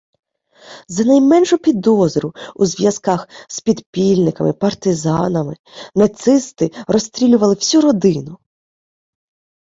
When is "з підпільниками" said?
3.47-4.53